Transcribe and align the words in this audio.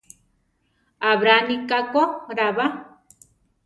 Abrani 1.09 1.55
ká 1.69 1.79
ko 1.93 2.03
ra 2.37 2.47
ba. 2.57 2.65